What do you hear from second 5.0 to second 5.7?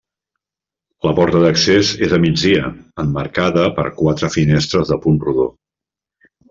punt rodó.